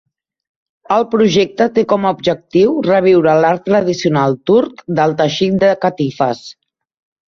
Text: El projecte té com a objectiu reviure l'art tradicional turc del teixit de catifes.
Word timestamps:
El 0.95 1.05
projecte 1.11 1.67
té 1.75 1.83
com 1.91 2.07
a 2.07 2.15
objectiu 2.17 2.73
reviure 2.89 3.37
l'art 3.45 3.67
tradicional 3.71 4.41
turc 4.55 4.85
del 5.01 5.19
teixit 5.25 5.65
de 5.67 5.75
catifes. 5.89 6.47